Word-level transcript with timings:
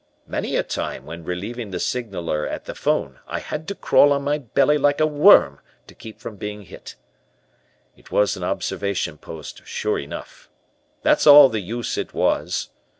Many 0.25 0.55
a 0.55 0.63
time 0.63 1.05
when 1.05 1.23
relieving 1.23 1.69
the 1.69 1.79
signaler 1.79 2.47
at 2.47 2.65
the 2.65 2.73
phone, 2.73 3.19
I 3.27 3.37
had 3.37 3.67
to 3.67 3.75
crawl 3.75 4.11
on 4.13 4.23
my 4.23 4.39
belly 4.39 4.79
like 4.79 4.99
a 4.99 5.05
worm 5.05 5.59
to 5.85 5.93
keep 5.93 6.19
from 6.19 6.37
being 6.37 6.63
hit. 6.63 6.95
"It 7.95 8.09
was 8.11 8.35
an 8.35 8.43
observation 8.43 9.19
post 9.19 9.61
sure 9.67 9.99
enough. 9.99 10.49
That's 11.03 11.27
all 11.27 11.49
the 11.49 11.59
use 11.61 11.99
it 11.99 12.15
was. 12.15 12.69